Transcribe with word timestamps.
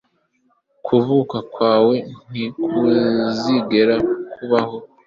kuvuka 0.85 1.37
kwawe 1.53 1.95
ntikuzigera 2.29 3.95
kubaho 4.33 4.77